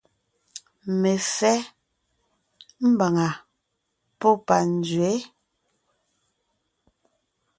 [1.01, 1.55] Mefɛ́
[2.91, 3.27] (mbàŋa
[4.19, 5.09] pɔ́ panzwě).